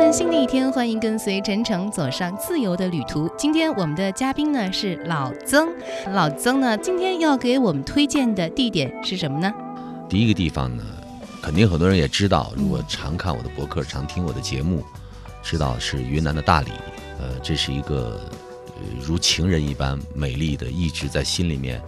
[0.00, 3.28] 们，新的一天，欢迎跟随陈诚走上自由的旅途。
[3.36, 5.68] 今天我们的嘉宾呢是老曾，
[6.14, 9.52] 老曾呢今天要给我们推荐的地点是什么呢？
[10.08, 10.82] 第一个地方呢，
[11.42, 14.82] 肯定很多人也知道，如果常看我的博客，常听我的节目，
[15.42, 16.70] 知道是云南的大理。
[17.18, 18.18] 呃，这是一个
[18.68, 21.78] 呃如情人一般美丽的，一直在心里面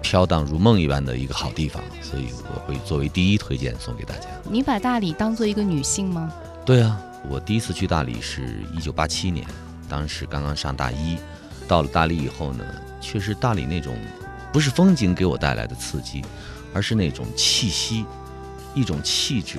[0.00, 4.26] 飘荡如梦一般的一个好地方，所以我会作为第一推荐送给大家。
[4.50, 6.32] 你把大理当做一个女性吗？
[6.64, 6.98] 对啊，
[7.28, 9.46] 我第一次去大理是一九八七年，
[9.88, 11.18] 当时刚刚上大一。
[11.66, 12.64] 到了大理以后呢，
[13.00, 13.94] 确实大理那种
[14.52, 16.24] 不是风景给我带来的刺激，
[16.72, 18.06] 而是那种气息，
[18.74, 19.58] 一种气质，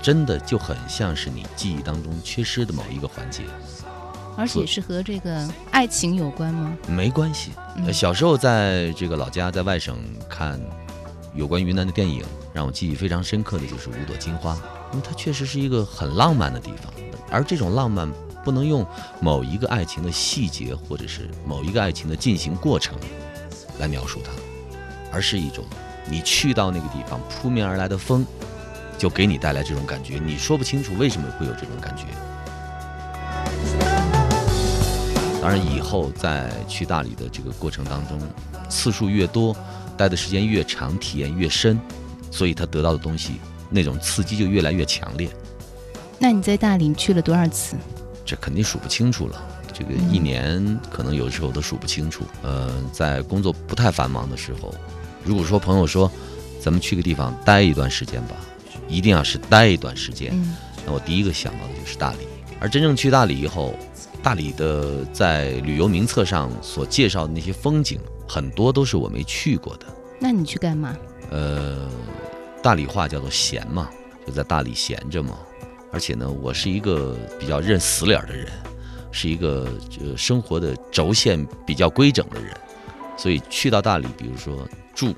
[0.00, 3.42] 真的就很像是你记忆当中缺失的某一个环节。
[4.36, 6.72] 而且是和这个爱情有关吗？
[6.86, 7.50] 没关系。
[7.76, 9.98] 嗯小时候在这个老家，在外省
[10.28, 10.58] 看
[11.34, 14.54] 有关云南的电影，让我记忆非常深刻的就是《五朵金花》，
[14.92, 16.92] 因为它确实是一个很浪漫的地方。
[17.30, 18.10] 而这种浪漫
[18.44, 18.84] 不能用
[19.20, 22.98] 某一个爱情的细节，或者是某一个爱情的进行过程
[23.78, 24.32] 来描述它，
[25.12, 25.64] 而是一种
[26.08, 28.26] 你去到那个地方，扑面而来的风，
[28.98, 32.04] 就给你带来这种感觉，你说不清楚为什么会有这种感觉。
[35.40, 38.20] 当然，以后在去大理的这个过程当中，
[38.68, 39.56] 次数越多，
[40.00, 41.78] 待的时间越长，体验越深，
[42.30, 43.34] 所以他得到的东西
[43.68, 45.30] 那种刺激就越来越强烈。
[46.18, 47.76] 那你在大理去了多少次？
[48.24, 49.42] 这肯定数不清楚了。
[49.74, 52.24] 这个一年可能有时候都数不清楚。
[52.42, 54.74] 呃，在工作不太繁忙的时候，
[55.22, 56.10] 如果说朋友说
[56.60, 58.36] 咱们去个地方待一段时间吧，
[58.88, 62.18] 一定要是待一段时间，嗯，那我第一个想到的就是大理。
[62.58, 63.74] 而真正去大理以后，
[64.22, 67.98] 大理的在旅游名册上所介绍的那些风景，
[68.30, 69.86] 很多都是我没去过的。
[70.20, 70.96] 那你去干嘛？
[71.32, 71.90] 呃，
[72.62, 73.90] 大理话叫做闲嘛，
[74.24, 75.36] 就在大理闲着嘛。
[75.90, 78.46] 而且呢，我是一个比较认死理儿的人，
[79.10, 79.68] 是一个
[80.00, 82.56] 呃生活的轴线比较规整的人，
[83.16, 84.64] 所以去到大理，比如说
[84.94, 85.12] 住，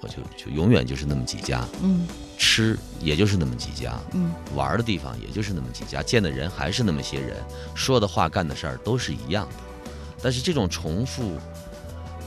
[0.00, 2.06] 我就就永远就是那么几家，嗯
[2.38, 7.36] 吃也就是那么几家，嗯，玩儿的地方也就是那么几家，见的人还是那么些人，
[7.74, 9.56] 说的话、干的事儿都是一样的。
[10.22, 11.36] 但是这种重复，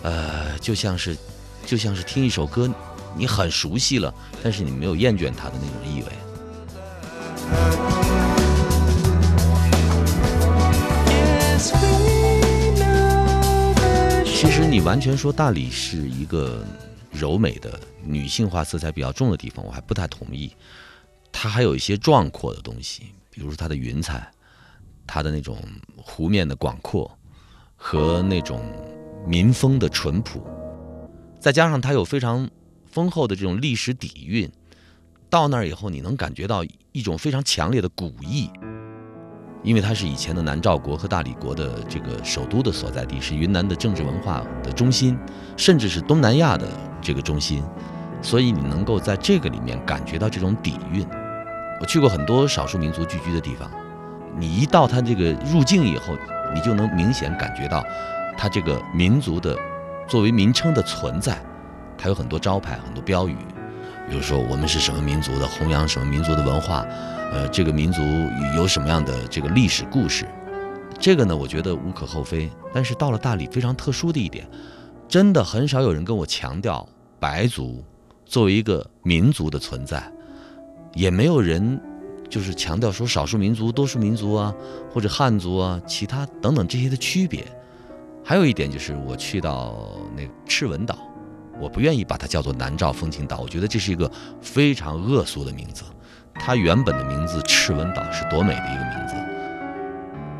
[0.05, 1.17] 呃，就像是
[1.65, 2.71] 就像是听一首歌，
[3.17, 6.11] 你很熟悉了，但是你没有厌倦它的那种意味。
[14.23, 16.63] 其实你完全说大理是一个
[17.11, 20.55] 柔美的女性化色彩比较重的地方，我还不太同意。
[21.31, 24.31] 它还有一些壮阔的东西，比如说它的云彩，
[25.07, 25.57] 它的那种
[25.97, 27.11] 湖面的广阔
[27.75, 28.61] 和那种
[29.27, 30.41] 民风的淳朴，
[31.39, 32.47] 再加上它有非常
[32.85, 34.49] 丰厚的这种历史底蕴。
[35.29, 38.49] 到那儿以后，你能感觉到一种非常强烈的古意，
[39.63, 45.17] 因为它是以前的南诏国和大理国的这个首都的所在地，是云南的政治文化的中心，
[45.57, 46.67] 甚至是东南亚的
[47.01, 47.63] 这个中心，
[48.21, 51.05] 所以你能够在这个里面感觉到这种底蕴。
[51.81, 53.69] 我去过很多少数民族聚居的地方，
[54.37, 56.15] 你一到它这个入境以后，
[56.53, 57.83] 你就能明显感觉到
[58.37, 59.57] 它这个民族的
[60.07, 61.41] 作为名称的存在，
[61.97, 63.35] 它有很多招牌、很多标语。
[64.07, 66.85] 比如说我们是什么民族的，弘扬什么民族的文化，
[67.31, 68.01] 呃，这个民族
[68.55, 70.27] 有什么样的这个历史故事，
[70.99, 72.51] 这个呢，我觉得无可厚非。
[72.71, 74.47] 但是到了大理，非常特殊的一点，
[75.07, 76.87] 真的很少有人跟我强调
[77.19, 77.83] 白族
[78.25, 80.03] 作为一个民族的存在，
[80.93, 81.81] 也没有人
[82.29, 84.53] 就是强调说少数民族、多数民族啊，
[84.93, 87.43] 或者汉族啊、其他等等这些的区别。
[88.27, 89.87] 还有一点就是我去到
[90.17, 90.97] 那个赤文岛。
[91.59, 95.85] 我不愿意把它叫做南诏风情岛，我觉得这是一个非常恶俗的名字。
[96.33, 99.15] 它原本的名字赤文岛是多美的一个名字。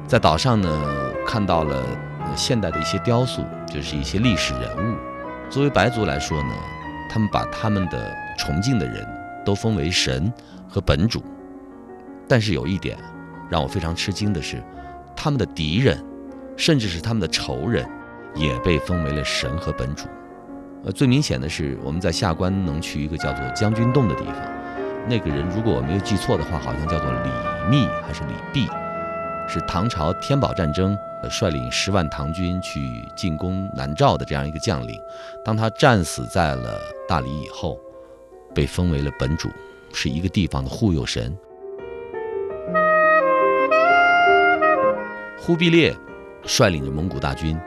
[0.07, 1.85] 在岛上呢，看到了
[2.35, 4.97] 现代的一些雕塑，就是一些历史人物。
[5.49, 6.53] 作为白族来说呢，
[7.07, 9.07] 他们把他们的崇敬的人
[9.45, 10.33] 都封为神
[10.67, 11.23] 和本主。
[12.27, 12.97] 但是有一点
[13.47, 14.61] 让我非常吃惊的是，
[15.15, 16.03] 他们的敌人，
[16.57, 17.87] 甚至是他们的仇人，
[18.35, 20.07] 也被封为了神和本主。
[20.83, 24.35] 呃，最明显的是，我们在下关能去一个叫做将军洞的地方。
[25.07, 28.67] 那个人，如果我没有记错的话，好像叫做李密还是李泌，
[29.47, 32.79] 是唐朝天宝战争呃率领十万唐军去
[33.15, 34.99] 进攻南诏的这样一个将领。
[35.43, 37.79] 当他战死在了大理以后，
[38.53, 39.49] 被封为了本主，
[39.93, 41.35] 是一个地方的护佑神。
[45.37, 45.95] 忽必烈
[46.45, 47.57] 率领着蒙古大军。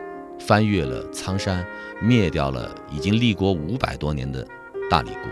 [0.40, 1.66] 翻越了苍山，
[2.00, 4.46] 灭掉了已经立国五百多年的
[4.88, 5.22] 大理国。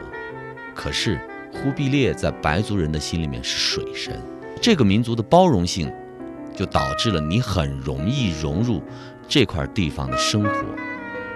[0.74, 1.16] 可是
[1.52, 4.20] 忽必烈在白族人的心里面是水神，
[4.60, 5.88] 这个民族的包容性，
[6.56, 8.82] 就导致了你很容易融入
[9.28, 10.50] 这块地方的生活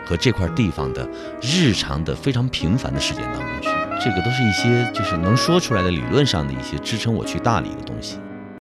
[0.05, 1.09] 和这块地方的
[1.41, 3.69] 日常的非常平凡的事件当中去。
[4.05, 8.19] 这个都是一些就是能说出来的理论上的一些支撑我去大理的东西。